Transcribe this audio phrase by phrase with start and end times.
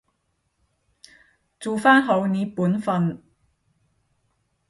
[1.59, 3.21] 做返好你本分